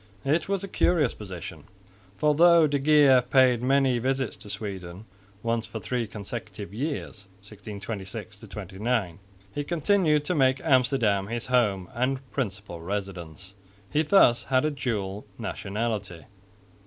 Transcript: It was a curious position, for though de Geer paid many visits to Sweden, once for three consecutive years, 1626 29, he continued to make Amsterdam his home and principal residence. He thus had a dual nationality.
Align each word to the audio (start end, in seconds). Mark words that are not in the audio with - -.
It 0.25 0.49
was 0.49 0.63
a 0.63 0.67
curious 0.67 1.13
position, 1.13 1.65
for 2.17 2.33
though 2.33 2.65
de 2.65 2.79
Geer 2.79 3.21
paid 3.21 3.61
many 3.61 3.99
visits 3.99 4.35
to 4.37 4.49
Sweden, 4.49 5.05
once 5.43 5.67
for 5.67 5.79
three 5.79 6.07
consecutive 6.07 6.73
years, 6.73 7.27
1626 7.43 8.39
29, 8.39 9.19
he 9.53 9.63
continued 9.63 10.25
to 10.25 10.33
make 10.33 10.59
Amsterdam 10.63 11.27
his 11.27 11.45
home 11.45 11.87
and 11.93 12.27
principal 12.31 12.81
residence. 12.81 13.53
He 13.91 14.01
thus 14.01 14.45
had 14.45 14.65
a 14.65 14.71
dual 14.71 15.27
nationality. 15.37 16.25